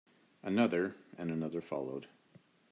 Another 0.41 0.95
and 1.15 1.29
another 1.29 1.61
followed. 1.61 2.07